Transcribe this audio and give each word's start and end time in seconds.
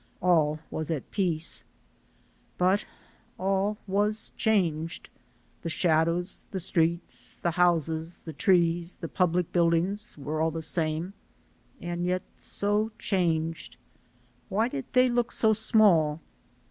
All 0.19 0.57
was 0.71 0.89
at 0.89 1.11
peace. 1.11 1.63
But 2.57 2.85
all 3.37 3.77
was 3.85 4.31
changed. 4.35 5.11
The 5.61 5.69
shadows, 5.69 6.47
the 6.49 6.57
streets, 6.59 7.37
the 7.43 7.51
houses, 7.51 8.23
the 8.25 8.33
trees, 8.33 8.95
the 8.95 9.07
public 9.07 9.51
buildings 9.53 10.17
were 10.17 10.41
all 10.41 10.49
the 10.49 10.63
same, 10.63 11.13
and 11.79 12.03
yet 12.03 12.23
so 12.35 12.89
changed. 12.97 13.77
Why 14.49 14.67
did 14.69 14.85
they 14.93 15.07
look 15.07 15.31
so 15.31 15.53
small? 15.53 16.19